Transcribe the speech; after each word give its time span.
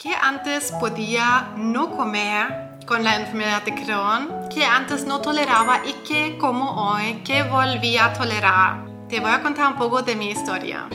¿Qué 0.00 0.14
antes 0.14 0.70
podía 0.78 1.54
no 1.56 1.90
comer 1.90 2.78
con 2.86 3.02
la 3.02 3.16
enfermedad 3.16 3.64
de 3.64 3.74
Crohn? 3.74 4.48
¿Qué 4.48 4.64
antes 4.64 5.04
no 5.04 5.20
toleraba 5.20 5.80
y 5.84 5.92
que 6.06 6.38
como 6.38 6.70
hoy, 6.70 7.14
que 7.24 7.42
volví 7.42 7.96
a 7.98 8.12
tolerar? 8.12 8.84
Te 9.08 9.18
voy 9.18 9.32
a 9.32 9.42
contar 9.42 9.66
un 9.66 9.76
poco 9.76 10.00
de 10.02 10.14
mi 10.14 10.30
historia. 10.30 10.88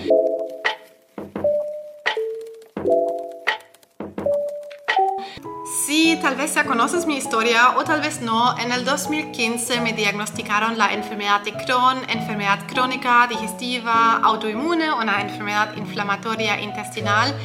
Tal 6.23 6.35
vez 6.37 6.55
ya 6.55 6.63
conoces 6.63 7.05
mi 7.05 7.17
historia 7.17 7.75
o 7.75 7.83
tal 7.83 7.99
vez 7.99 8.21
no. 8.21 8.57
En 8.57 8.71
el 8.71 8.85
2015 8.85 9.81
me 9.81 9.91
diagnosticaron 9.91 10.77
la 10.77 10.93
enfermedad 10.93 11.41
de 11.41 11.51
Crohn, 11.51 11.97
enfermedad 12.07 12.65
crónica, 12.65 13.27
digestiva, 13.27 14.21
autoinmune, 14.23 14.89
una 14.93 15.19
enfermedad 15.19 15.75
inflamatoria 15.75 16.61
intestinal 16.61 17.35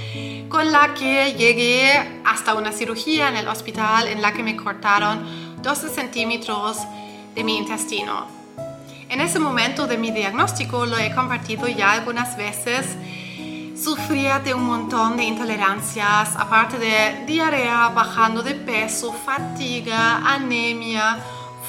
con 0.48 0.70
la 0.70 0.94
que 0.94 1.32
llegué 1.32 2.20
hasta 2.25 2.54
una 2.54 2.70
cirugía 2.70 3.29
en 3.29 3.36
el 3.38 3.48
hospital 3.48 4.06
en 4.06 4.22
la 4.22 4.32
que 4.32 4.44
me 4.44 4.54
cortaron 4.54 5.61
12 5.61 5.89
centímetros 5.89 6.79
de 7.34 7.42
mi 7.42 7.56
intestino. 7.56 8.29
En 9.08 9.20
ese 9.20 9.40
momento 9.40 9.89
de 9.89 9.98
mi 9.98 10.12
diagnóstico 10.12 10.86
lo 10.86 10.96
he 10.96 11.12
compartido 11.12 11.67
ya 11.67 11.90
algunas 11.90 12.36
veces 12.36 12.86
Sufría 13.81 14.41
de 14.41 14.55
un 14.55 14.64
montón 14.64 15.17
de 15.17 15.23
intolerancias, 15.23 16.35
aparte 16.37 16.79
de 16.79 17.25
diarrea, 17.27 17.91
bajando 17.91 18.43
de 18.43 18.54
peso, 18.54 19.13
fatiga, 19.13 20.17
anemia. 20.17 21.18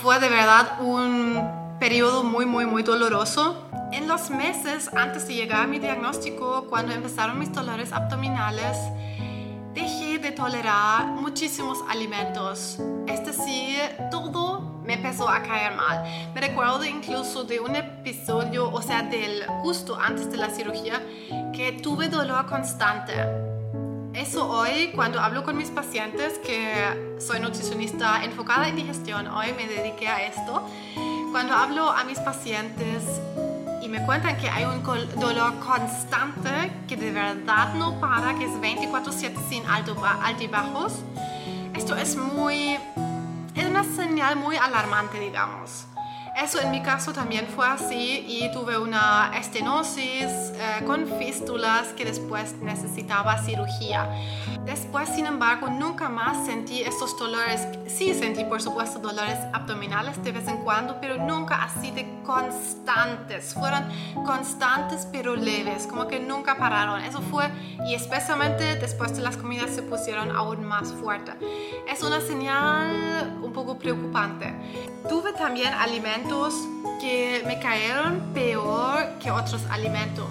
Fue 0.02 0.20
de 0.20 0.27
verdad 0.27 0.82
un 0.82 1.77
periodo 1.80 2.23
muy, 2.23 2.48
muy, 2.48 2.66
muy 2.66 2.82
doloroso. 2.82 3.63
En 3.91 4.08
los 4.08 4.32
meses 4.32 4.90
antes 4.95 5.27
de 5.27 5.35
llegar 5.35 5.66
a 5.66 5.68
mi 5.68 5.77
diagnóstico, 5.77 6.66
cuando 6.68 6.94
empezaron 6.94 7.38
mis 7.38 7.54
dolores 7.54 7.94
abdominales, 7.94 8.76
dejé 9.76 10.18
de 10.18 10.32
tolerar 10.32 11.05
muchísimos 11.07 11.77
alimentos. 11.88 12.80
Es 13.05 13.23
decir, 13.23 13.80
todo 14.10 14.68
me 14.90 14.95
empezó 14.95 15.29
a 15.29 15.43
caer 15.43 15.76
mal. 15.76 16.04
Me 16.34 16.41
recuerdo 16.41 16.84
incluso 16.84 17.43
de 17.43 17.59
un 17.59 17.76
episodio, 17.76 18.71
o 18.71 18.82
sea, 18.82 19.04
del 19.04 19.45
justo 19.62 19.95
antes 19.95 20.32
de 20.32 20.37
la 20.37 20.49
cirugía, 20.49 20.99
que 21.54 21.73
tuve 21.73 22.07
dolor 22.07 22.48
constante. 22.48 23.13
Eso 24.15 24.49
hoy, 24.49 24.91
cuando 24.95 25.20
hablo 25.20 25.43
con 25.43 25.57
mis 25.57 25.70
pacientes, 25.70 26.40
que 26.40 27.15
soy 27.20 27.40
nutricionista 27.40 28.23
enfocada 28.23 28.67
en 28.67 28.77
digestión, 28.77 29.27
hoy 29.27 29.54
me 29.55 29.67
dediqué 29.67 30.07
a 30.07 30.26
esto, 30.26 30.67
cuando 31.29 31.54
hablo 31.54 31.91
a 31.91 32.04
mis 32.04 32.17
pacientes 32.17 33.04
y 33.84 33.90
me 33.90 34.04
cuentan 34.07 34.37
que 34.37 34.49
hay 34.49 34.65
un 34.65 34.82
dolor 35.20 35.60
constante, 35.60 36.71
que 36.87 36.98
de 36.98 37.12
verdad 37.12 37.76
no 37.76 37.99
para, 37.99 38.34
que 38.40 38.45
es 38.45 38.51
24/7 38.60 39.37
sin 39.49 39.63
altibajos, 39.67 40.93
esto 41.76 41.95
es 41.95 42.15
muy 42.15 42.79
una 43.70 43.84
señal 43.84 44.35
muy 44.35 44.57
alarmante, 44.57 45.20
digamos. 45.20 45.85
Eso 46.41 46.62
en 46.62 46.71
mi 46.71 46.82
caso 46.82 47.12
también 47.12 47.48
fue 47.48 47.68
así 47.68 48.23
y 48.26 48.49
tuve 48.54 48.77
una 48.77 49.29
estenosis 49.35 50.54
eh, 50.55 50.85
con 50.85 51.05
fístulas 51.20 51.90
que 51.90 52.05
después 52.05 52.54
necesitaba 52.62 53.37
cirugía. 53.43 54.09
Después, 54.63 55.10
sin 55.10 55.26
embargo, 55.26 55.67
nunca 55.70 56.07
más 56.07 56.45
sentí 56.45 56.82
estos 56.82 57.17
dolores. 57.20 57.67
Sí 57.87 58.13
sentí, 58.13 58.45
por 58.45 58.62
supuesto, 58.62 58.99
dolores 58.99 59.37
abdominales 59.51 60.23
de 60.23 60.32
vez 60.32 60.48
en 60.48 60.57
cuando, 60.57 61.01
pero 61.01 61.17
nunca 61.17 61.62
así 61.62 61.91
de 61.91 62.07
constantes. 62.23 63.54
Fueron 63.54 63.84
constantes 64.25 65.07
pero 65.12 65.35
leves, 65.35 65.88
como 65.88 66.07
que 66.07 66.22
nunca 66.22 66.57
pararon. 66.57 67.01
Eso 67.01 67.22
fue, 67.22 67.50
y 67.85 67.95
especialmente 67.95 68.75
después 68.75 69.13
de 69.13 69.23
las 69.23 69.35
comidas 69.35 69.72
se 69.72 69.81
pusieron 69.81 70.34
aún 70.34 70.63
más 70.63 70.94
fuertes. 70.94 71.35
Es 71.85 72.01
una 72.01 72.22
señal 72.22 73.40
un 73.41 73.51
poco 73.51 73.78
preocupante. 73.78 74.53
Tuve 75.09 75.34
también 75.34 75.73
alimentos 75.73 76.28
que 77.00 77.44
me 77.47 77.59
cayeron 77.59 78.31
peor 78.34 79.17
que 79.19 79.31
otros 79.31 79.62
alimentos. 79.69 80.28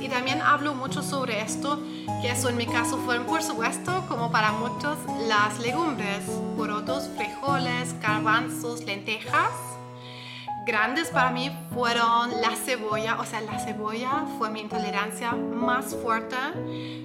Y 0.00 0.08
también 0.08 0.40
hablo 0.40 0.74
mucho 0.74 1.02
sobre 1.02 1.42
esto, 1.42 1.78
que 2.22 2.30
eso 2.30 2.48
en 2.48 2.56
mi 2.56 2.66
caso 2.66 2.96
fueron 2.98 3.26
por 3.26 3.42
supuesto, 3.42 4.04
como 4.08 4.30
para 4.30 4.52
muchos, 4.52 4.96
las 5.28 5.58
legumbres, 5.58 6.24
porotos, 6.56 7.08
frijoles, 7.16 7.94
garbanzos, 8.00 8.84
lentejas 8.84 9.71
grandes 10.64 11.08
para 11.10 11.30
mí 11.30 11.50
fueron 11.72 12.40
la 12.40 12.54
cebolla, 12.56 13.18
o 13.20 13.24
sea, 13.24 13.40
la 13.40 13.58
cebolla 13.58 14.24
fue 14.38 14.50
mi 14.50 14.60
intolerancia 14.60 15.32
más 15.32 15.94
fuerte. 15.94 16.36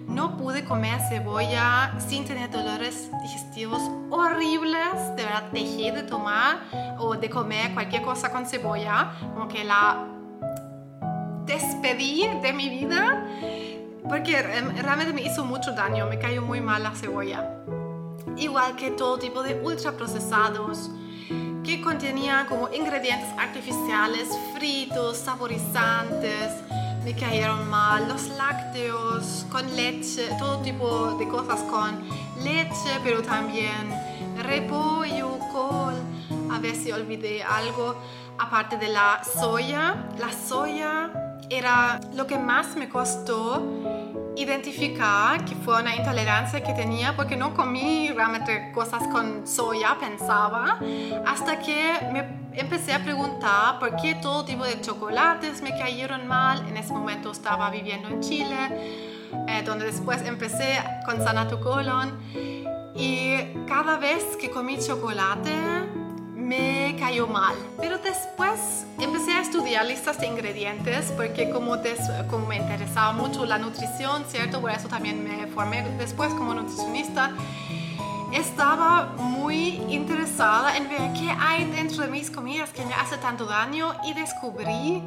No 0.07 0.37
pude 0.37 0.63
comer 0.63 0.99
cebolla 1.09 1.93
sin 1.99 2.25
tener 2.25 2.49
dolores 2.49 3.09
digestivos 3.21 3.81
horribles, 4.09 5.15
de 5.15 5.23
verdad 5.23 5.43
dejé 5.51 5.91
de 5.91 6.03
tomar 6.03 6.59
o 6.97 7.15
de 7.15 7.29
comer 7.29 7.73
cualquier 7.73 8.01
cosa 8.01 8.31
con 8.31 8.45
cebolla, 8.45 9.13
como 9.33 9.47
que 9.47 9.63
la 9.63 10.05
despedí 11.45 12.27
de 12.41 12.53
mi 12.53 12.69
vida 12.69 13.25
porque 14.07 14.41
realmente 14.41 15.13
me 15.13 15.21
hizo 15.21 15.43
mucho 15.43 15.73
daño, 15.73 16.07
me 16.07 16.17
cayó 16.17 16.41
muy 16.41 16.61
mal 16.61 16.83
la 16.83 16.91
cebolla. 16.91 17.49
Igual 18.37 18.75
que 18.75 18.91
todo 18.91 19.17
tipo 19.17 19.43
de 19.43 19.55
ultraprocesados 19.55 20.91
que 21.67 21.81
contenía 21.81 22.45
como 22.47 22.69
ingredientes 22.73 23.27
artificiales, 23.37 24.29
fritos, 24.53 25.17
saborizantes, 25.17 26.53
me 27.03 27.13
cayeron 27.13 27.69
mal, 27.69 28.07
los 28.07 28.29
lácteos 28.37 29.45
con 29.51 29.75
leche, 29.75 30.29
todo 30.39 30.59
tipo 30.59 31.17
de 31.19 31.27
cosas 31.27 31.59
con 31.63 32.07
leche, 32.41 33.01
pero 33.03 33.21
también 33.21 33.91
repollo, 34.43 35.37
col, 35.51 35.86
a 36.57 36.59
ver 36.59 36.75
si 36.75 36.91
olvidé 36.91 37.43
algo, 37.43 37.95
aparte 38.39 38.77
de 38.77 38.87
la 38.87 39.21
soya. 39.23 40.09
La 40.17 40.31
soya 40.31 41.37
era 41.51 41.99
lo 42.15 42.25
que 42.25 42.39
más 42.39 42.75
me 42.75 42.89
costó 42.89 43.61
identificar 44.35 45.45
que 45.45 45.55
fue 45.55 45.79
una 45.79 45.95
intolerancia 45.95 46.63
que 46.63 46.73
tenía 46.73 47.15
porque 47.15 47.35
no 47.35 47.53
comí 47.53 48.09
realmente 48.09 48.71
cosas 48.73 49.03
con 49.07 49.45
soya, 49.47 49.97
pensaba, 49.99 50.79
hasta 51.27 51.59
que 51.59 51.99
me 52.11 52.49
empecé 52.59 52.93
a 52.93 53.03
preguntar 53.03 53.77
por 53.79 53.95
qué 53.97 54.15
todo 54.15 54.43
tipo 54.43 54.63
de 54.63 54.81
chocolates 54.81 55.61
me 55.61 55.77
cayeron 55.77 56.27
mal. 56.27 56.67
En 56.67 56.75
ese 56.77 56.91
momento 56.91 57.31
estaba 57.31 57.69
viviendo 57.69 58.07
en 58.09 58.19
Chile, 58.21 58.57
eh, 59.47 59.61
donde 59.63 59.85
después 59.85 60.23
empecé 60.23 60.79
con 61.05 61.23
Sana 61.23 61.47
tu 61.47 61.59
colon 61.59 62.17
y 62.95 63.53
cada 63.67 63.97
vez 63.97 64.35
que 64.37 64.49
comí 64.49 64.79
chocolate 64.79 65.86
me 66.47 66.95
cayó 66.97 67.27
mal. 67.27 67.55
Pero 67.77 67.97
después 67.97 68.85
empecé 68.99 69.33
a 69.33 69.41
estudiar 69.41 69.85
listas 69.85 70.17
de 70.19 70.27
ingredientes 70.27 71.11
porque 71.11 71.49
como, 71.49 71.77
me 72.47 72.55
interesaba 72.55 73.11
mucho 73.11 73.45
la 73.45 73.57
nutrición, 73.57 74.23
¿cierto? 74.27 74.61
Por 74.61 74.71
eso 74.71 74.87
también 74.87 75.23
me 75.23 75.47
formé 75.47 75.83
después 75.97 76.33
como 76.33 76.53
nutricionista. 76.53 77.31
Estaba 78.33 79.13
muy 79.17 79.81
interesada 79.89 80.77
en 80.77 80.89
ver 80.89 81.13
qué 81.13 81.29
hay 81.37 81.65
dentro 81.65 82.03
de 82.03 82.09
mis 82.09 82.31
comidas 82.31 82.69
que 82.71 82.85
me 82.85 82.93
hace 82.93 83.17
tanto 83.17 83.45
daño 83.45 83.93
y 84.05 84.13
descubrí 84.13 85.03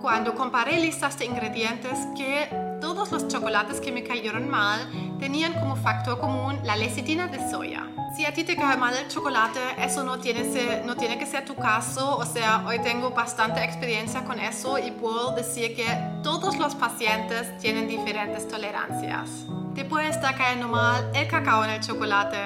cuando 0.00 0.34
comparé 0.34 0.78
listas 0.78 1.18
de 1.18 1.24
ingredientes 1.24 1.98
que 2.16 2.48
todos 2.80 3.10
los 3.12 3.28
chocolates 3.28 3.80
que 3.80 3.92
me 3.92 4.02
cayeron 4.02 4.48
mal 4.48 4.88
tenían 5.18 5.54
como 5.54 5.76
factor 5.76 6.18
común 6.20 6.58
la 6.64 6.76
lecitina 6.76 7.28
de 7.28 7.50
soya. 7.50 7.86
Si 8.16 8.24
a 8.24 8.32
ti 8.32 8.44
te 8.44 8.56
cae 8.56 8.78
mal 8.78 8.96
el 8.96 9.08
chocolate, 9.08 9.60
eso 9.76 10.02
no 10.02 10.18
tiene, 10.18 10.42
no 10.86 10.96
tiene 10.96 11.18
que 11.18 11.26
ser 11.26 11.44
tu 11.44 11.54
caso. 11.54 12.16
O 12.16 12.24
sea, 12.24 12.64
hoy 12.66 12.78
tengo 12.78 13.10
bastante 13.10 13.62
experiencia 13.62 14.24
con 14.24 14.40
eso 14.40 14.78
y 14.78 14.90
puedo 14.90 15.32
decir 15.32 15.76
que 15.76 15.84
todos 16.22 16.56
los 16.56 16.74
pacientes 16.74 17.58
tienen 17.58 17.86
diferentes 17.86 18.48
tolerancias. 18.48 19.44
Te 19.74 19.84
puede 19.84 20.08
estar 20.08 20.34
cayendo 20.34 20.66
mal 20.66 21.10
el 21.14 21.28
cacao 21.28 21.62
en 21.64 21.72
el 21.72 21.80
chocolate, 21.82 22.38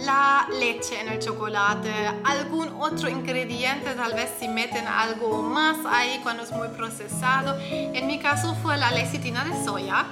la 0.00 0.46
leche 0.60 1.00
en 1.00 1.08
el 1.08 1.20
chocolate, 1.20 1.90
algún 2.24 2.68
otro 2.78 3.08
ingrediente, 3.08 3.94
tal 3.94 4.12
vez 4.12 4.30
si 4.38 4.46
meten 4.46 4.86
algo 4.86 5.42
más 5.42 5.78
ahí 5.86 6.20
cuando 6.22 6.42
es 6.42 6.52
muy 6.52 6.68
procesado. 6.68 7.56
En 7.70 8.06
mi 8.06 8.18
caso 8.18 8.54
fue 8.56 8.76
la 8.76 8.90
lecitina 8.90 9.42
de 9.42 9.64
soya 9.64 10.04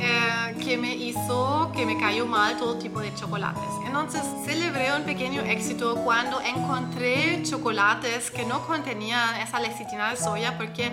eh, 0.00 0.56
que 0.62 0.76
me 0.76 0.94
hizo 0.94 1.70
que 1.74 1.86
me 1.86 1.98
cayó 1.98 2.26
mal 2.26 2.56
todo 2.56 2.76
tipo 2.76 3.00
de 3.00 3.14
chocolates. 3.14 3.62
Entonces 3.86 4.22
celebré 4.44 4.94
un 4.96 5.02
pequeño 5.04 5.42
éxito 5.42 5.96
cuando 6.04 6.40
encontré 6.40 7.42
chocolates 7.42 8.30
que 8.30 8.44
no 8.44 8.66
contenían 8.66 9.40
esa 9.40 9.60
lecitina 9.60 10.10
de 10.10 10.16
soya 10.16 10.56
porque 10.56 10.92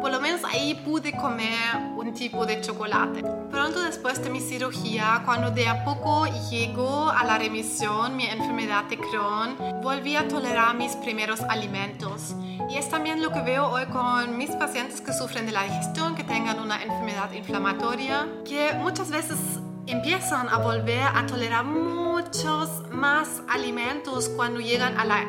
por 0.00 0.10
lo 0.10 0.20
menos 0.20 0.42
ahí 0.44 0.74
pude 0.74 1.12
comer 1.12 1.76
un 1.96 2.14
tipo 2.14 2.46
de 2.46 2.60
chocolate. 2.60 3.22
Pronto 3.50 3.82
después 3.82 4.22
de 4.22 4.30
mi 4.30 4.40
cirugía, 4.40 5.22
cuando 5.24 5.50
de 5.50 5.68
a 5.68 5.84
poco 5.84 6.26
llegó 6.50 7.10
a 7.10 7.24
la 7.24 7.38
remisión 7.38 8.16
mi 8.16 8.26
enfermedad 8.26 8.84
de 8.84 8.98
Crohn, 8.98 9.56
volví 9.82 10.16
a 10.16 10.26
tolerar 10.28 10.74
mis 10.76 10.92
primeros 10.96 11.40
alimentos. 11.40 12.34
Y 12.68 12.76
es 12.76 12.88
también 12.88 13.20
lo 13.20 13.32
que 13.32 13.40
veo 13.40 13.68
hoy 13.68 13.86
con 13.86 14.36
mis 14.36 14.50
pacientes 14.50 15.00
que 15.00 15.12
sufren 15.12 15.46
de 15.46 15.52
la 15.52 15.64
digestión, 15.64 16.14
que 16.14 16.24
tengan 16.24 16.60
una 16.60 16.82
enfermedad 16.82 17.32
inflamatoria, 17.32 18.28
que 18.44 18.72
muchas 18.74 19.10
veces 19.10 19.38
empiezan 19.86 20.48
a 20.48 20.58
volver 20.58 21.02
a 21.02 21.26
tolerar 21.26 21.64
muchos 21.64 22.88
más 22.90 23.42
alimentos 23.48 24.28
cuando 24.28 24.60
llegan 24.60 24.98
a 24.98 25.04
la 25.04 25.22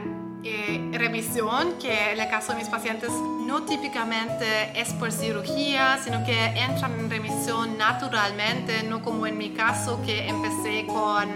eh, 0.44 0.90
remisión, 0.94 1.74
que 1.80 2.12
en 2.14 2.20
el 2.20 2.30
caso 2.30 2.54
de 2.54 2.60
mis 2.60 2.70
pacientes 2.70 3.12
no 3.12 3.64
típicamente 3.64 4.80
es 4.80 4.94
por 4.94 5.12
cirugía, 5.12 6.00
sino 6.04 6.24
que 6.24 6.46
entran 6.46 7.00
en 7.00 7.10
remisión 7.10 7.78
naturalmente, 7.78 8.84
no 8.84 9.02
como 9.02 9.28
en 9.28 9.38
mi 9.38 9.52
caso 9.52 10.02
que 10.04 10.28
empecé 10.28 10.86
con 10.88 11.30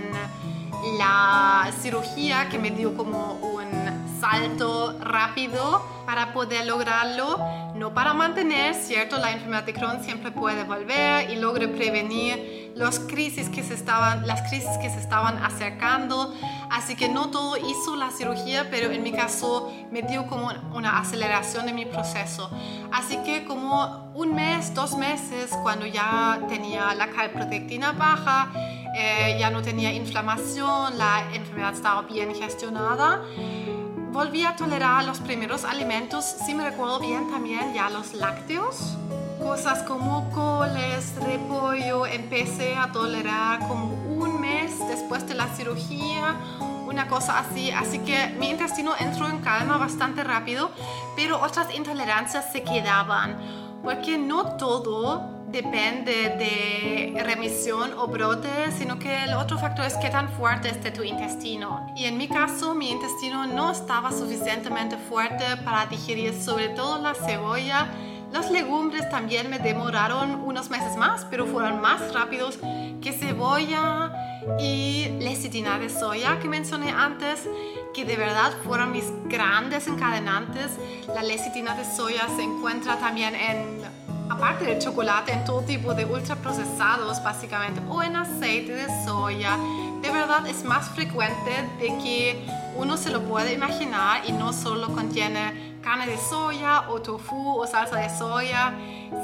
la 0.97 1.71
cirugía 1.81 2.49
que 2.49 2.57
me 2.57 2.71
dio 2.71 2.95
como 2.95 3.39
salto 4.19 4.97
rápido 4.99 5.81
para 6.05 6.33
poder 6.33 6.65
lograrlo, 6.65 7.39
no 7.75 7.93
para 7.93 8.13
mantener, 8.13 8.75
cierto, 8.75 9.17
la 9.17 9.31
enfermedad 9.31 9.63
de 9.63 9.73
Crohn 9.73 10.03
siempre 10.03 10.31
puede 10.31 10.63
volver 10.63 11.29
y 11.29 11.35
logre 11.35 11.67
prevenir 11.67 12.73
los 12.75 12.99
crisis 12.99 13.49
que 13.49 13.63
se 13.63 13.73
estaban, 13.73 14.27
las 14.27 14.41
crisis 14.49 14.77
que 14.81 14.89
se 14.89 14.99
estaban 14.99 15.43
acercando. 15.43 16.33
Así 16.69 16.95
que 16.95 17.09
no 17.09 17.29
todo 17.31 17.57
hizo 17.57 17.95
la 17.95 18.11
cirugía, 18.11 18.67
pero 18.69 18.91
en 18.91 19.01
mi 19.01 19.11
caso 19.11 19.71
me 19.91 20.01
dio 20.01 20.27
como 20.27 20.51
una 20.73 20.99
aceleración 20.99 21.65
de 21.65 21.73
mi 21.73 21.85
proceso. 21.85 22.49
Así 22.91 23.17
que 23.23 23.45
como 23.45 24.11
un 24.13 24.35
mes, 24.35 24.73
dos 24.73 24.97
meses, 24.97 25.51
cuando 25.63 25.85
ya 25.85 26.39
tenía 26.49 26.93
la 26.95 27.07
calprotectina 27.07 27.93
baja, 27.93 28.51
eh, 28.97 29.37
ya 29.39 29.49
no 29.49 29.61
tenía 29.61 29.91
inflamación, 29.91 30.97
la 30.97 31.23
enfermedad 31.33 31.73
estaba 31.73 32.01
bien 32.03 32.33
gestionada, 32.33 33.21
volví 34.15 34.45
a 34.45 34.55
tolerar 34.55 35.03
los 35.03 35.19
primeros 35.19 35.65
alimentos, 35.65 36.23
si 36.45 36.55
me 36.55 36.63
recuerdo 36.63 37.01
bien 37.01 37.29
también 37.29 37.73
ya 37.73 37.89
los 37.89 38.13
lácteos, 38.13 38.95
cosas 39.43 39.83
como 39.83 40.31
coles, 40.31 41.13
repollo, 41.17 42.05
empecé 42.05 42.77
a 42.77 42.93
tolerar 42.93 43.59
como 43.67 43.87
un 43.87 44.39
mes 44.39 44.79
después 44.87 45.27
de 45.27 45.33
la 45.33 45.49
cirugía, 45.49 46.33
una 46.87 47.09
cosa 47.09 47.39
así, 47.39 47.71
así 47.71 47.99
que 47.99 48.29
mi 48.39 48.51
intestino 48.51 48.93
entró 48.97 49.27
en 49.27 49.41
calma 49.41 49.75
bastante 49.75 50.23
rápido, 50.23 50.71
pero 51.17 51.41
otras 51.41 51.75
intolerancias 51.75 52.53
se 52.53 52.63
quedaban, 52.63 53.35
porque 53.83 54.17
no 54.17 54.55
todo 54.55 55.34
depende 55.55 56.35
de 56.37 57.23
remisión 57.23 57.93
o 57.97 58.07
brote, 58.07 58.49
sino 58.77 58.99
que 58.99 59.23
el 59.23 59.35
otro 59.35 59.57
factor 59.57 59.85
es 59.85 59.95
qué 59.95 60.09
tan 60.09 60.27
fuerte 60.27 60.67
esté 60.67 60.91
tu 60.91 61.01
intestino. 61.01 61.93
Y 61.95 62.03
en 62.05 62.17
mi 62.17 62.27
caso, 62.27 62.75
mi 62.75 62.91
intestino 62.91 63.47
no 63.47 63.71
estaba 63.71 64.11
suficientemente 64.11 64.97
fuerte 64.97 65.45
para 65.63 65.85
digerir 65.85 66.33
sobre 66.33 66.67
todo 66.69 67.01
la 67.01 67.13
cebolla. 67.13 67.87
Las 68.33 68.51
legumbres 68.51 69.09
también 69.09 69.49
me 69.49 69.59
demoraron 69.59 70.41
unos 70.43 70.69
meses 70.69 70.97
más, 70.97 71.25
pero 71.29 71.45
fueron 71.45 71.79
más 71.79 72.13
rápidos 72.13 72.59
que 73.01 73.13
cebolla 73.13 74.11
y 74.59 75.07
lecitina 75.21 75.79
de 75.79 75.89
soya 75.89 76.37
que 76.39 76.49
mencioné 76.49 76.91
antes, 76.91 77.47
que 77.93 78.03
de 78.03 78.17
verdad 78.17 78.51
fueron 78.65 78.91
mis 78.91 79.05
grandes 79.29 79.87
encadenantes. 79.87 80.71
La 81.07 81.23
lecitina 81.23 81.75
de 81.75 81.85
soya 81.85 82.27
se 82.35 82.43
encuentra 82.43 82.97
también 82.97 83.35
en 83.35 84.04
aparte 84.29 84.65
del 84.65 84.79
chocolate, 84.79 85.31
en 85.31 85.45
todo 85.45 85.61
tipo 85.61 85.93
de 85.93 86.05
ultraprocesados 86.05 87.23
básicamente, 87.23 87.81
o 87.89 88.01
en 88.01 88.15
aceite 88.15 88.73
de 88.73 88.87
soya, 89.05 89.57
de 90.01 90.11
verdad 90.11 90.45
es 90.47 90.63
más 90.63 90.89
frecuente 90.89 91.51
de 91.79 91.87
que 92.03 92.45
uno 92.75 92.97
se 92.97 93.09
lo 93.09 93.21
puede 93.21 93.53
imaginar 93.53 94.21
y 94.27 94.31
no 94.31 94.53
solo 94.53 94.93
contiene 94.93 95.75
carne 95.81 96.07
de 96.07 96.17
soya 96.17 96.89
o 96.89 97.01
tofu 97.01 97.59
o 97.59 97.67
salsa 97.67 97.97
de 97.97 98.09
soya, 98.09 98.73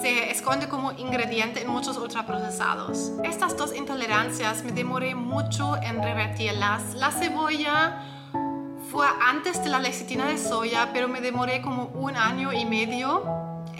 se 0.02 0.32
esconde 0.32 0.70
como 0.70 0.92
ingrediente 0.94 1.62
en 1.62 1.70
muchos 1.70 1.98
ultraprocesados. 1.98 3.12
Estas 3.24 3.58
dos 3.58 3.76
intolerancias 3.76 4.64
me 4.64 4.72
demoré 4.72 5.16
mucho 5.16 5.76
en 5.78 6.02
revertirlas. 6.02 6.94
La 6.96 7.12
cebolla 7.12 8.04
fue 8.92 9.08
antes 9.26 9.64
de 9.64 9.70
la 9.70 9.80
lecitina 9.80 10.26
de 10.26 10.38
soya, 10.38 10.90
pero 10.94 11.08
me 11.08 11.22
demoré 11.22 11.62
como 11.62 11.86
un 11.86 12.16
año 12.16 12.54
y 12.54 12.66
medio 12.66 13.24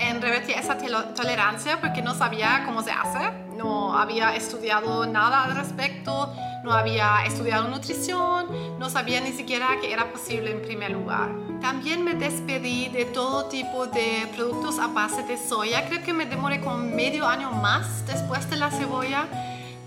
en 0.02 0.22
revertir 0.22 0.56
esa 0.58 0.78
tolerancia 1.16 1.80
porque 1.80 2.02
no 2.02 2.16
sabía 2.16 2.64
cómo 2.66 2.82
se 2.82 2.92
hace, 2.92 3.32
no 3.56 3.98
había 3.98 4.36
estudiado 4.36 5.06
nada 5.06 5.44
al 5.44 5.56
respecto, 5.56 6.34
no 6.64 6.74
había 6.74 7.24
estudiado 7.26 7.68
nutrición, 7.68 8.80
no 8.80 8.90
sabía 8.90 9.22
ni 9.22 9.32
siquiera 9.32 9.80
que 9.80 9.94
era 9.94 10.12
posible 10.12 10.52
en 10.52 10.62
primer 10.62 10.92
lugar. 10.92 11.30
También 11.62 12.04
me 12.04 12.16
despedí 12.16 12.90
de 12.90 13.06
todo 13.06 13.46
tipo 13.46 13.86
de 13.86 14.28
productos 14.36 14.80
a 14.80 14.88
base 14.88 15.24
de 15.24 15.38
soya, 15.38 15.88
creo 15.88 16.04
que 16.04 16.14
me 16.14 16.26
demoré 16.26 16.60
como 16.60 16.78
medio 16.78 17.28
año 17.28 17.52
más 17.52 18.06
después 18.08 18.50
de 18.50 18.56
la 18.58 18.72
cebolla. 18.72 19.28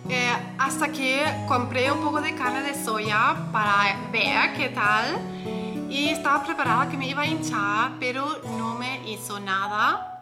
Eh, 0.07 0.31
hasta 0.59 0.89
que 0.89 1.25
compré 1.49 1.91
un 1.91 2.05
poco 2.05 2.21
de 2.21 2.35
carne 2.35 2.61
de 2.61 2.75
soya 2.75 3.37
para 3.51 3.97
ver 4.13 4.53
qué 4.55 4.69
tal 4.69 5.19
y 5.95 6.09
estaba 6.09 6.43
preparada 6.43 6.89
que 6.89 6.97
me 6.97 7.07
iba 7.07 7.23
a 7.23 7.27
hinchar, 7.27 7.93
pero 8.01 8.27
no 8.59 8.75
me 8.75 9.09
hizo 9.09 9.39
nada. 9.39 10.19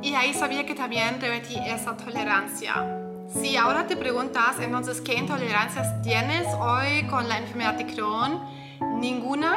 Y 0.00 0.14
ahí 0.14 0.32
sabía 0.32 0.64
que 0.64 0.74
también 0.74 1.20
revertí 1.20 1.54
esa 1.66 1.94
tolerancia. 1.98 2.74
Si 3.28 3.58
ahora 3.58 3.86
te 3.86 3.94
preguntas, 3.94 4.56
entonces, 4.58 5.02
¿qué 5.02 5.16
intolerancias 5.16 6.00
tienes 6.00 6.46
hoy 6.58 7.06
con 7.10 7.28
la 7.28 7.38
enfermedad 7.38 7.74
de 7.74 7.94
Crohn? 7.94 8.40
Ninguna. 8.98 9.54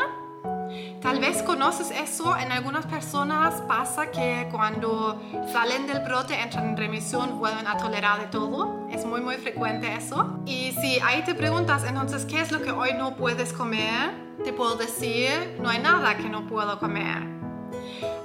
Tal 1.02 1.20
vez 1.20 1.42
conoces 1.42 1.92
eso, 1.92 2.36
en 2.36 2.52
algunas 2.52 2.86
personas 2.86 3.62
pasa 3.62 4.12
que 4.12 4.50
cuando 4.52 5.22
salen 5.54 5.88
del 5.88 6.02
brote, 6.02 6.38
entran 6.38 6.68
en 6.70 6.78
remisión, 6.78 7.40
vuelven 7.40 7.66
a 7.68 7.78
tolerar 7.78 8.20
de 8.20 8.28
todo. 8.28 8.88
Es 8.92 9.06
muy 9.06 9.22
muy 9.22 9.36
frecuente 9.36 9.96
eso. 9.96 10.40
Y 10.46 10.74
si 10.82 11.00
ahí 11.00 11.24
te 11.24 11.34
preguntas, 11.34 11.86
entonces, 11.86 12.26
¿qué 12.26 12.42
es 12.42 12.52
lo 12.52 12.62
que 12.62 12.72
hoy 12.72 12.94
no 12.98 13.16
puedes 13.16 13.54
comer? 13.54 14.23
Te 14.44 14.54
puedo 14.54 14.76
decir, 14.76 15.58
no 15.62 15.70
hay 15.70 15.80
nada 15.80 16.18
que 16.18 16.30
no 16.30 16.46
puedo 16.48 16.80
comer. 16.80 17.24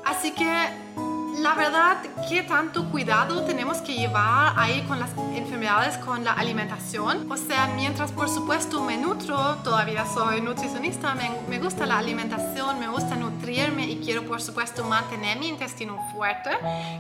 Así 0.05 0.33
que 0.33 0.69
la 1.41 1.55
verdad, 1.55 1.99
¿qué 2.29 2.43
tanto 2.43 2.91
cuidado 2.91 3.45
tenemos 3.45 3.79
que 3.79 3.95
llevar 3.95 4.55
ahí 4.57 4.83
con 4.89 4.99
las 4.99 5.11
enfermedades, 5.37 5.97
con 5.99 6.25
la 6.25 6.33
alimentación? 6.33 7.31
O 7.31 7.37
sea, 7.37 7.69
mientras 7.77 8.11
por 8.11 8.29
supuesto 8.29 8.83
me 8.83 8.97
nutro, 8.97 9.57
todavía 9.63 10.05
soy 10.05 10.41
nutricionista, 10.41 11.15
me, 11.15 11.31
me, 11.49 11.61
gusta 11.61 11.87
la 11.87 11.99
alimentación, 11.99 12.81
me 12.81 12.89
gusta 12.89 13.15
nutrirme 13.15 13.87
y 13.87 13.99
quiero 13.99 14.25
por 14.25 14.43
supuesto 14.43 14.85
mantener 14.85 15.39
mi 15.39 15.49
intestino 15.49 15.97
fuerte, 16.13 16.51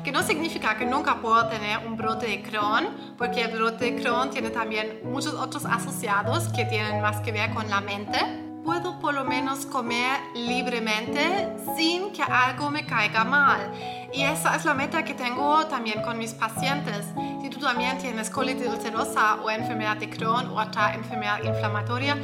que 0.04 0.12
no 0.12 0.22
significa 0.22 0.76
que 0.76 0.86
nunca 0.86 1.16
puedo 1.16 1.48
tener 1.48 1.84
un 1.84 1.96
brote 1.96 2.26
de 2.26 2.42
Crohn, 2.42 3.14
porque 3.16 3.42
el 3.42 3.56
brote 3.56 3.90
de 3.90 4.00
Crohn 4.00 4.30
tiene 4.30 4.50
también 4.50 5.00
muchos 5.02 5.34
otros 5.34 5.64
asociados 5.64 6.48
que 6.50 6.64
tienen 6.64 7.02
más 7.02 7.20
que 7.22 7.32
ver 7.32 7.52
con 7.52 7.68
la 7.68 7.80
mente 7.80 8.47
puedo 8.64 8.98
por 8.98 9.14
lo 9.14 9.24
menos 9.24 9.66
comer 9.66 10.20
libremente 10.34 11.56
sin 11.76 12.12
que 12.12 12.22
algo 12.22 12.70
me 12.70 12.84
caiga 12.84 13.24
mal. 13.24 13.72
Y 14.12 14.22
esa 14.22 14.56
es 14.56 14.64
la 14.64 14.74
meta 14.74 15.04
que 15.04 15.14
tengo 15.14 15.66
también 15.66 16.02
con 16.02 16.18
mis 16.18 16.32
pacientes. 16.32 17.06
Si 17.42 17.50
tú 17.50 17.60
también 17.60 17.98
tienes 17.98 18.30
colitis 18.30 18.66
ulcerosa 18.66 19.36
o 19.36 19.50
enfermedad 19.50 19.96
de 19.96 20.08
Crohn 20.08 20.48
o 20.48 20.60
otra 20.60 20.94
enfermedad 20.94 21.42
inflamatoria, 21.44 22.16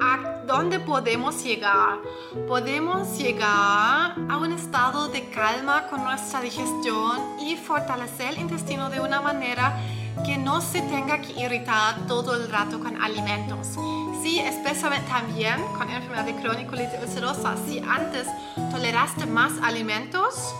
¿a 0.00 0.42
dónde 0.46 0.80
podemos 0.80 1.42
llegar? 1.42 1.98
Podemos 2.46 3.18
llegar 3.18 4.14
a 4.28 4.36
un 4.36 4.52
estado 4.52 5.08
de 5.08 5.28
calma 5.30 5.86
con 5.88 6.04
nuestra 6.04 6.40
digestión 6.40 7.40
y 7.40 7.56
fortalecer 7.56 8.34
el 8.34 8.40
intestino 8.40 8.90
de 8.90 9.00
una 9.00 9.20
manera 9.20 9.78
que 10.24 10.36
no 10.36 10.60
se 10.60 10.82
tenga 10.82 11.20
que 11.20 11.32
irritar 11.40 12.06
todo 12.06 12.34
el 12.34 12.50
rato 12.50 12.78
con 12.80 13.02
alimentos. 13.02 13.78
Sí, 14.22 14.38
especialmente 14.38 15.08
también 15.08 15.56
con 15.78 15.88
enfermedad 15.88 16.24
de 16.24 16.34
crónico 16.36 16.72
ulcerosa, 16.72 17.56
si 17.66 17.78
antes 17.78 18.26
toleraste 18.70 19.24
más 19.24 19.52
alimentos, 19.62 20.54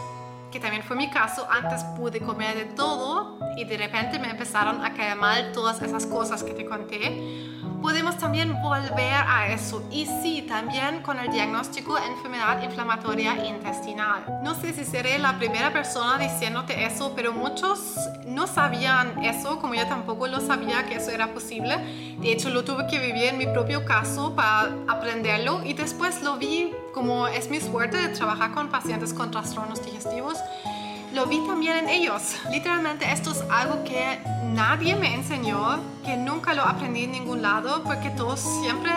que 0.50 0.58
también 0.58 0.82
fue 0.82 0.96
mi 0.96 1.10
caso, 1.10 1.46
antes 1.50 1.84
pude 1.96 2.20
comer 2.20 2.56
de 2.56 2.64
todo 2.64 3.38
y 3.56 3.64
de 3.64 3.76
repente 3.76 4.18
me 4.18 4.30
empezaron 4.30 4.82
a 4.84 4.94
caer 4.94 5.16
mal 5.16 5.52
todas 5.52 5.82
esas 5.82 6.06
cosas 6.06 6.42
que 6.42 6.52
te 6.52 6.64
conté, 6.64 6.98
podemos 7.80 8.16
también 8.18 8.60
volver 8.62 9.14
a 9.26 9.48
eso. 9.48 9.82
Y 9.90 10.06
sí, 10.06 10.42
también 10.42 11.02
con 11.02 11.18
el 11.18 11.30
diagnóstico 11.30 11.94
de 11.94 12.06
enfermedad 12.06 12.62
inflamatoria 12.62 13.46
intestinal. 13.46 14.40
No 14.42 14.54
sé 14.54 14.72
si 14.72 14.84
seré 14.84 15.18
la 15.18 15.38
primera 15.38 15.72
persona 15.72 16.18
diciéndote 16.18 16.84
eso, 16.84 17.12
pero 17.14 17.32
muchos 17.32 17.96
no 18.26 18.46
sabían 18.46 19.22
eso, 19.24 19.58
como 19.60 19.74
yo 19.74 19.86
tampoco 19.86 20.26
lo 20.26 20.40
sabía 20.40 20.86
que 20.86 20.96
eso 20.96 21.10
era 21.10 21.28
posible. 21.28 21.76
De 22.18 22.32
hecho, 22.32 22.50
lo 22.50 22.64
tuve 22.64 22.86
que 22.86 22.98
vivir 22.98 23.24
en 23.24 23.38
mi 23.38 23.46
propio 23.46 23.84
caso 23.84 24.34
para 24.34 24.70
aprenderlo 24.88 25.62
y 25.64 25.72
después 25.72 26.22
lo 26.22 26.36
vi 26.36 26.72
como 26.92 27.28
es 27.28 27.50
mi 27.50 27.60
suerte 27.60 27.96
de 27.96 28.08
trabajar 28.08 28.52
con 28.52 28.68
pacientes 28.68 29.14
con 29.14 29.30
trastornos 29.30 29.84
digestivos 29.84 30.38
lo 31.12 31.26
vi 31.26 31.40
también 31.46 31.76
en 31.78 31.88
ellos. 31.88 32.36
Literalmente 32.50 33.10
esto 33.10 33.32
es 33.32 33.42
algo 33.50 33.82
que 33.84 34.18
nadie 34.44 34.94
me 34.96 35.14
enseñó, 35.14 35.78
que 36.04 36.16
nunca 36.16 36.54
lo 36.54 36.62
aprendí 36.62 37.04
en 37.04 37.12
ningún 37.12 37.42
lado, 37.42 37.82
porque 37.84 38.10
todos 38.10 38.40
siempre 38.62 38.92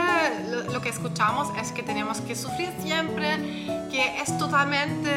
lo, 0.71 0.81
que 0.81 0.89
escuchamos 0.89 1.49
es 1.61 1.71
que 1.71 1.83
tenemos 1.83 2.21
que 2.21 2.35
sufrir 2.35 2.71
siempre, 2.81 3.37
que 3.89 4.21
es 4.21 4.37
totalmente 4.37 5.11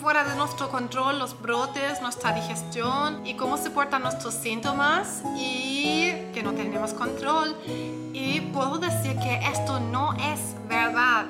fuera 0.00 0.24
de 0.24 0.34
nuestro 0.36 0.68
control 0.68 1.18
los 1.18 1.40
brotes, 1.40 2.00
nuestra 2.02 2.32
digestión 2.32 3.24
y 3.26 3.34
cómo 3.34 3.56
se 3.56 3.70
portan 3.70 4.02
nuestros 4.02 4.34
síntomas 4.34 5.22
y 5.36 6.12
que 6.34 6.42
no 6.42 6.52
tenemos 6.52 6.92
control. 6.92 7.56
Y 8.12 8.40
puedo 8.52 8.78
decir 8.78 9.16
que 9.18 9.40
esto 9.46 9.80
no 9.80 10.14
es 10.14 10.40
verdad 10.68 11.26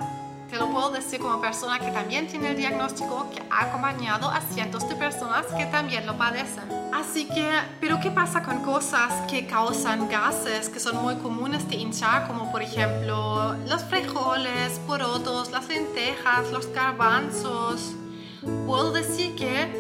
te 0.53 0.59
lo 0.59 0.69
puedo 0.71 0.91
decir 0.91 1.19
como 1.19 1.41
persona 1.41 1.79
que 1.79 1.91
también 1.91 2.27
tiene 2.27 2.51
el 2.51 2.57
diagnóstico, 2.59 3.27
que 3.31 3.43
ha 3.49 3.71
acompañado 3.71 4.29
a 4.29 4.39
cientos 4.43 4.87
de 4.87 4.95
personas 4.97 5.47
que 5.47 5.65
también 5.65 6.05
lo 6.05 6.19
padecen. 6.19 6.65
Así 6.93 7.25
que, 7.27 7.51
pero 7.81 7.99
¿qué 8.03 8.11
pasa 8.11 8.43
con 8.43 8.63
cosas 8.63 9.27
que 9.31 9.47
causan 9.47 10.11
gases 10.11 10.69
que 10.69 10.79
son 10.79 11.03
muy 11.03 11.17
comunes 11.17 11.67
de 11.71 11.77
hinchar, 11.77 12.29
como 12.29 12.53
por 12.53 12.61
ejemplo 12.61 13.55
los 13.67 13.83
frijoles, 13.85 14.79
porotos, 14.87 15.51
las 15.51 15.67
lentejas, 15.69 16.53
los 16.53 16.71
garbanzos? 16.71 17.95
Puedo 18.67 18.93
decir 18.93 19.35
que 19.35 19.73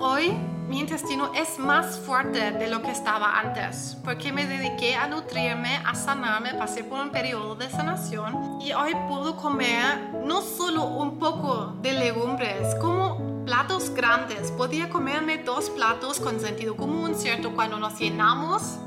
hoy 0.00 0.34
mi 0.68 0.80
intestino 0.80 1.30
es 1.34 1.58
más 1.58 1.98
fuerte 1.98 2.50
de 2.50 2.68
lo 2.68 2.80
que 2.80 2.90
estaba 2.90 3.38
antes, 3.38 3.98
porque 4.02 4.32
me 4.32 4.46
dediqué 4.46 4.96
a 4.96 5.06
nutrirme, 5.06 5.76
a 5.84 5.94
sanarme, 5.94 6.54
pasé 6.54 6.82
por 6.82 7.00
un 7.00 7.10
periodo 7.10 7.54
de 7.54 7.68
sanación 7.68 8.60
y 8.62 8.72
hoy 8.72 8.94
puedo 9.06 9.36
comer 9.36 10.13
no 10.24 10.42
solo 10.42 10.84
un 10.84 11.18
poco 11.18 11.74
de 11.82 11.92
legumbres, 11.92 12.74
como 12.76 13.44
platos 13.44 13.90
grandes. 13.90 14.50
Podía 14.52 14.88
comerme 14.88 15.38
dos 15.38 15.70
platos 15.70 16.18
con 16.18 16.40
sentido 16.40 16.76
común, 16.76 17.14
¿cierto? 17.14 17.52
Cuando 17.54 17.78
nos 17.78 17.98
llenamos 17.98 18.78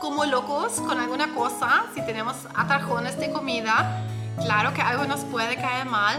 como 0.00 0.24
locos 0.24 0.80
con 0.80 0.98
alguna 0.98 1.34
cosa, 1.34 1.84
si 1.94 2.04
tenemos 2.04 2.36
atarjones 2.54 3.18
de 3.18 3.30
comida, 3.30 4.04
claro 4.42 4.72
que 4.72 4.80
algo 4.82 5.04
nos 5.04 5.20
puede 5.20 5.56
caer 5.56 5.86
mal, 5.86 6.18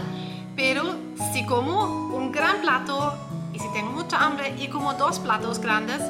pero 0.56 0.94
si 1.32 1.44
como 1.46 2.14
un 2.14 2.30
gran 2.32 2.60
plato 2.60 3.14
y 3.52 3.58
si 3.58 3.68
tengo 3.72 3.90
mucha 3.90 4.24
hambre 4.24 4.54
y 4.58 4.68
como 4.68 4.94
dos 4.94 5.18
platos 5.18 5.58
grandes, 5.58 6.00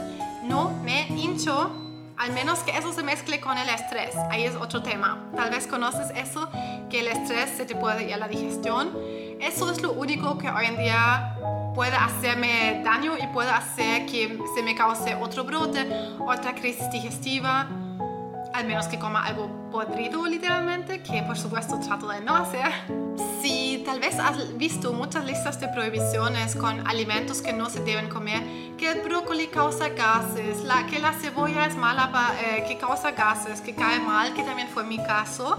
no 0.44 0.70
me 0.84 1.06
hincho. 1.08 1.81
Al 2.16 2.32
menos 2.32 2.60
que 2.60 2.76
eso 2.76 2.92
se 2.92 3.02
mezcle 3.02 3.40
con 3.40 3.58
el 3.58 3.68
estrés. 3.68 4.14
Ahí 4.30 4.44
es 4.44 4.54
otro 4.54 4.82
tema. 4.82 5.30
Tal 5.34 5.50
vez 5.50 5.66
conoces 5.66 6.10
eso, 6.16 6.48
que 6.90 7.00
el 7.00 7.08
estrés 7.08 7.50
se 7.56 7.64
te 7.64 7.74
puede 7.74 8.04
ir 8.04 8.14
a 8.14 8.18
la 8.18 8.28
digestión. 8.28 8.96
Eso 9.40 9.70
es 9.70 9.82
lo 9.82 9.92
único 9.92 10.38
que 10.38 10.50
hoy 10.50 10.66
en 10.66 10.78
día 10.78 11.36
puede 11.74 11.96
hacerme 11.96 12.82
daño 12.84 13.14
y 13.20 13.26
puede 13.28 13.50
hacer 13.50 14.06
que 14.06 14.38
se 14.54 14.62
me 14.62 14.74
cause 14.74 15.14
otro 15.14 15.44
brote, 15.44 15.86
otra 16.20 16.54
crisis 16.54 16.90
digestiva 16.90 17.68
al 18.52 18.66
menos 18.66 18.86
que 18.86 18.98
coma 18.98 19.24
algo 19.24 19.48
podrido 19.70 20.26
literalmente, 20.26 21.02
que 21.02 21.22
por 21.22 21.38
supuesto 21.38 21.78
trato 21.80 22.08
de 22.08 22.20
no 22.20 22.36
hacer. 22.36 22.70
Si 23.82 23.86
tal 23.86 23.98
vez 23.98 24.16
has 24.20 24.56
visto 24.56 24.92
muchas 24.92 25.24
listas 25.24 25.58
de 25.58 25.66
prohibiciones 25.66 26.54
con 26.54 26.86
alimentos 26.86 27.42
que 27.42 27.52
no 27.52 27.68
se 27.68 27.80
deben 27.80 28.08
comer, 28.08 28.40
que 28.78 28.92
el 28.92 29.00
brócoli 29.00 29.48
causa 29.48 29.88
gases, 29.88 30.62
la, 30.62 30.86
que 30.86 31.00
la 31.00 31.12
cebolla 31.12 31.66
es 31.66 31.74
mala, 31.74 32.08
eh, 32.40 32.64
que 32.68 32.78
causa 32.78 33.10
gases, 33.10 33.60
que 33.60 33.74
cae 33.74 33.98
mal, 33.98 34.34
que 34.34 34.44
también 34.44 34.68
fue 34.68 34.84
mi 34.84 34.98
caso, 34.98 35.56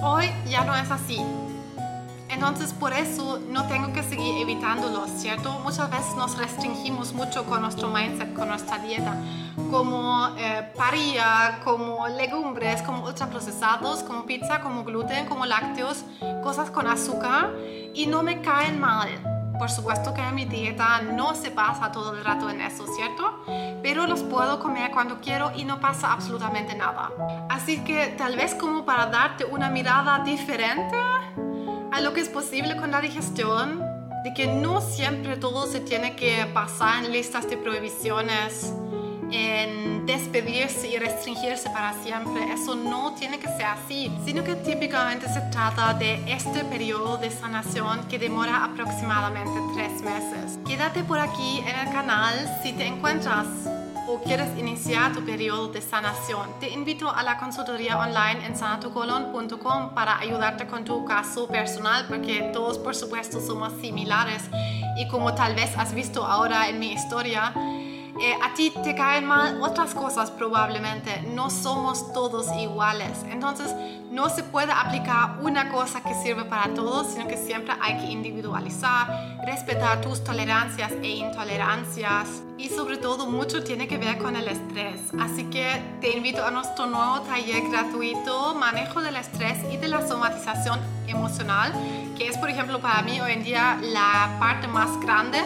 hoy 0.00 0.30
ya 0.48 0.62
no 0.62 0.76
es 0.76 0.92
así. 0.92 1.18
Entonces 2.44 2.72
por 2.72 2.92
eso 2.92 3.38
no 3.50 3.68
tengo 3.68 3.92
que 3.92 4.02
seguir 4.02 4.42
evitándolos, 4.42 5.08
¿cierto? 5.10 5.60
Muchas 5.60 5.88
veces 5.88 6.16
nos 6.16 6.36
restringimos 6.36 7.12
mucho 7.12 7.44
con 7.44 7.62
nuestro 7.62 7.88
mindset, 7.88 8.34
con 8.34 8.48
nuestra 8.48 8.78
dieta, 8.78 9.14
como 9.70 10.26
eh, 10.36 10.72
parilla, 10.76 11.60
como 11.62 12.08
legumbres, 12.08 12.82
como 12.82 13.04
ultraprocesados, 13.04 14.02
como 14.02 14.26
pizza, 14.26 14.60
como 14.60 14.82
gluten, 14.82 15.26
como 15.26 15.46
lácteos, 15.46 16.04
cosas 16.42 16.72
con 16.72 16.88
azúcar 16.88 17.52
y 17.94 18.06
no 18.06 18.24
me 18.24 18.40
caen 18.40 18.80
mal. 18.80 19.08
Por 19.56 19.70
supuesto 19.70 20.12
que 20.12 20.22
mi 20.32 20.44
dieta 20.44 21.00
no 21.00 21.36
se 21.36 21.52
pasa 21.52 21.92
todo 21.92 22.12
el 22.12 22.24
rato 22.24 22.50
en 22.50 22.60
eso, 22.60 22.88
¿cierto? 22.88 23.44
Pero 23.84 24.08
los 24.08 24.24
puedo 24.24 24.58
comer 24.58 24.90
cuando 24.90 25.20
quiero 25.20 25.52
y 25.54 25.64
no 25.64 25.78
pasa 25.78 26.12
absolutamente 26.12 26.74
nada. 26.74 27.12
Así 27.48 27.84
que 27.84 28.08
tal 28.18 28.34
vez 28.34 28.56
como 28.56 28.84
para 28.84 29.06
darte 29.06 29.44
una 29.44 29.70
mirada 29.70 30.18
diferente, 30.24 30.96
a 31.92 32.00
lo 32.00 32.14
que 32.14 32.20
es 32.20 32.28
posible 32.28 32.76
con 32.76 32.90
la 32.90 33.00
digestión, 33.00 33.80
de 34.24 34.32
que 34.34 34.46
no 34.46 34.80
siempre 34.80 35.36
todo 35.36 35.66
se 35.66 35.80
tiene 35.80 36.16
que 36.16 36.46
pasar 36.54 37.04
en 37.04 37.12
listas 37.12 37.48
de 37.50 37.58
prohibiciones, 37.58 38.72
en 39.30 40.06
despedirse 40.06 40.88
y 40.88 40.98
restringirse 40.98 41.68
para 41.70 41.92
siempre. 42.02 42.52
Eso 42.52 42.74
no 42.74 43.14
tiene 43.14 43.38
que 43.38 43.48
ser 43.48 43.66
así, 43.66 44.10
sino 44.24 44.42
que 44.42 44.54
típicamente 44.54 45.28
se 45.28 45.40
trata 45.52 45.92
de 45.94 46.20
este 46.32 46.64
periodo 46.64 47.18
de 47.18 47.30
sanación 47.30 48.06
que 48.08 48.18
demora 48.18 48.64
aproximadamente 48.64 49.58
tres 49.74 50.02
meses. 50.02 50.58
Quédate 50.66 51.02
por 51.04 51.18
aquí 51.18 51.58
en 51.60 51.86
el 51.86 51.92
canal 51.92 52.34
si 52.62 52.72
te 52.72 52.86
encuentras 52.86 53.46
o 54.12 54.20
quieres 54.22 54.58
iniciar 54.58 55.14
tu 55.14 55.24
periodo 55.24 55.68
de 55.68 55.80
sanación, 55.80 56.50
te 56.60 56.68
invito 56.68 57.10
a 57.10 57.22
la 57.22 57.38
consultoría 57.38 57.98
online 57.98 58.44
en 58.44 58.54
sanatucolon.com 58.54 59.94
para 59.94 60.18
ayudarte 60.18 60.66
con 60.66 60.84
tu 60.84 61.04
caso 61.06 61.48
personal, 61.48 62.04
porque 62.06 62.50
todos 62.52 62.78
por 62.78 62.94
supuesto 62.94 63.40
somos 63.40 63.72
similares. 63.80 64.42
Y 64.98 65.08
como 65.08 65.34
tal 65.34 65.54
vez 65.54 65.76
has 65.78 65.94
visto 65.94 66.26
ahora 66.26 66.68
en 66.68 66.78
mi 66.78 66.92
historia, 66.92 67.54
eh, 68.22 68.38
a 68.40 68.54
ti 68.54 68.72
te 68.84 68.94
caen 68.94 69.26
mal 69.26 69.60
otras 69.60 69.94
cosas 69.94 70.30
probablemente. 70.30 71.22
No 71.34 71.50
somos 71.50 72.12
todos 72.12 72.46
iguales. 72.56 73.10
Entonces 73.28 73.74
no 74.12 74.28
se 74.28 74.44
puede 74.44 74.70
aplicar 74.70 75.38
una 75.42 75.72
cosa 75.72 76.04
que 76.04 76.14
sirve 76.14 76.44
para 76.44 76.72
todos, 76.72 77.08
sino 77.08 77.26
que 77.26 77.36
siempre 77.36 77.74
hay 77.80 77.96
que 77.96 78.12
individualizar, 78.12 79.40
respetar 79.44 80.00
tus 80.00 80.22
tolerancias 80.22 80.92
e 81.02 81.08
intolerancias. 81.08 82.28
Y 82.58 82.68
sobre 82.68 82.96
todo 82.96 83.26
mucho 83.26 83.64
tiene 83.64 83.88
que 83.88 83.98
ver 83.98 84.18
con 84.18 84.36
el 84.36 84.46
estrés. 84.46 85.00
Así 85.18 85.46
que 85.46 85.82
te 86.00 86.16
invito 86.16 86.46
a 86.46 86.52
nuestro 86.52 86.86
nuevo 86.86 87.22
taller 87.22 87.68
gratuito, 87.70 88.54
manejo 88.54 89.02
del 89.02 89.16
estrés 89.16 89.58
y 89.72 89.78
de 89.78 89.88
la 89.88 90.06
somatización 90.06 90.78
emocional, 91.08 91.72
que 92.16 92.28
es 92.28 92.38
por 92.38 92.48
ejemplo 92.50 92.78
para 92.78 93.02
mí 93.02 93.20
hoy 93.20 93.32
en 93.32 93.42
día 93.42 93.80
la 93.82 94.36
parte 94.38 94.68
más 94.68 95.00
grande 95.00 95.40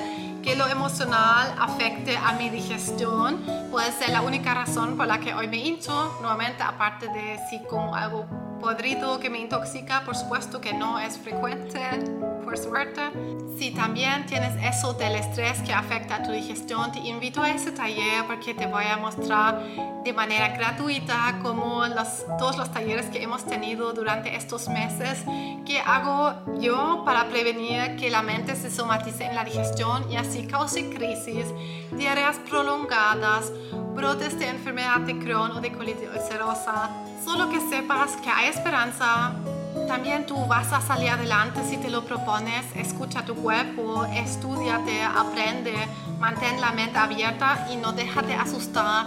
que 0.47 0.55
lo 0.55 0.69
emocional 0.69 1.57
afecte 1.59 2.17
a 2.17 2.35
mi 2.35 2.51
digestión. 2.51 3.43
Puede 3.69 3.91
ser 3.91 4.11
la 4.11 4.21
única 4.21 4.55
razón 4.55 4.97
por 4.97 5.09
la 5.09 5.19
que 5.19 5.35
hoy 5.35 5.49
me 5.49 5.57
hincho, 5.57 6.17
nuevamente 6.21 6.63
aparte 6.63 7.09
de 7.09 7.41
si 7.51 7.65
como 7.65 7.97
algo 7.97 8.27
podrido 8.61 9.19
que 9.19 9.29
me 9.29 9.41
intoxica, 9.41 10.03
por 10.05 10.15
supuesto 10.15 10.61
que 10.61 10.73
no 10.73 11.01
es 11.01 11.19
frecuente, 11.19 11.81
por 12.47 12.57
suerte. 12.57 13.03
Si 13.59 13.73
también 13.73 14.25
tienes 14.27 14.53
eso 14.63 14.93
del 14.93 15.17
estrés 15.17 15.61
que 15.63 15.73
afecta 15.73 16.17
a 16.17 16.23
tu 16.23 16.31
digestión, 16.31 16.93
te 16.93 17.01
invito 17.01 17.43
a 17.43 17.51
ese 17.51 17.73
taller 17.73 18.25
porque 18.27 18.55
te 18.55 18.67
voy 18.67 18.85
a 18.85 18.97
mostrar 18.99 19.61
de 20.05 20.13
manera 20.13 20.57
gratuita 20.57 21.41
como 21.43 21.85
los, 21.87 22.25
todos 22.39 22.57
los 22.57 22.71
talleres 22.71 23.07
que 23.07 23.21
hemos 23.21 23.45
tenido 23.45 23.93
durante 23.93 24.37
estos 24.37 24.69
meses 24.69 25.25
que 25.67 25.81
hago 25.81 26.61
yo 26.61 27.03
para 27.05 27.29
prevenir 27.29 27.97
que 27.97 28.11
la 28.11 28.23
mente 28.23 28.55
se 28.55 28.71
somatice 28.71 29.25
en 29.25 29.35
la 29.35 29.45
digestión 29.45 30.09
y 30.09 30.17
así 30.17 30.47
cause 30.47 30.89
crisis, 30.91 31.47
diarreas 31.91 32.37
prolongadas, 32.49 33.53
brotes 33.97 34.39
de 34.39 34.49
enfermedad 34.51 35.01
de 35.01 35.19
Crohn 35.19 35.51
o 35.51 35.61
de 35.61 35.73
colitis 35.73 36.09
ulcerosa. 36.15 36.91
Solo 37.25 37.51
que 37.51 37.59
sepas 37.69 38.13
que 38.23 38.31
hay 38.31 38.51
esperanza. 38.51 39.35
También 39.87 40.27
tú 40.27 40.37
vas 40.47 40.73
a 40.73 40.81
salir 40.81 41.11
adelante 41.11 41.61
si 41.69 41.77
te 41.77 41.91
lo 41.91 42.05
propones. 42.05 42.65
Escucha 42.75 43.25
tu 43.25 43.35
cuerpo, 43.35 44.05
estudiate, 44.07 45.03
aprende, 45.03 45.75
mantén 46.19 46.61
la 46.61 46.73
mente 46.73 46.99
abierta 46.99 47.69
y 47.71 47.77
no 47.77 47.93
déjate 47.93 48.35
asustar 48.35 49.07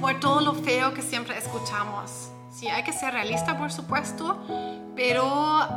por 0.00 0.18
todo 0.20 0.40
lo 0.40 0.54
feo 0.54 0.94
que 0.94 1.02
siempre 1.02 1.36
escuchamos. 1.36 2.30
Sí, 2.50 2.68
hay 2.68 2.84
que 2.84 2.92
ser 2.92 3.12
realista, 3.12 3.58
por 3.58 3.70
supuesto, 3.70 4.38
pero 4.94 5.24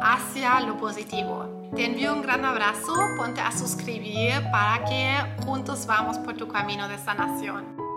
hacia 0.01 0.61
lo 0.61 0.77
positivo. 0.77 1.69
Te 1.75 1.85
envío 1.85 2.13
un 2.13 2.21
gran 2.21 2.45
abrazo, 2.45 2.93
ponte 3.17 3.41
a 3.41 3.51
suscribir 3.51 4.41
para 4.51 4.85
que 4.85 5.43
juntos 5.43 5.85
vamos 5.85 6.17
por 6.17 6.35
tu 6.35 6.47
camino 6.47 6.87
de 6.87 6.97
sanación. 6.97 7.88